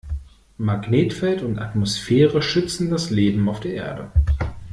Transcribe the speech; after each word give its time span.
Magnetfeld 0.57 1.43
und 1.43 1.59
Atmosphäre 1.59 2.41
schützen 2.41 2.89
das 2.89 3.11
Leben 3.11 3.47
auf 3.47 3.59
der 3.59 3.75
Erde. 3.75 4.11